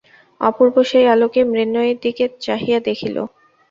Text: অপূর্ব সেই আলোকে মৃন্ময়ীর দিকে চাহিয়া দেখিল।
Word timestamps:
অপূর্ব 0.41 0.75
সেই 0.83 1.05
আলোকে 1.07 1.39
মৃন্ময়ীর 1.45 1.97
দিকে 2.03 2.25
চাহিয়া 2.41 2.79
দেখিল। 2.87 3.15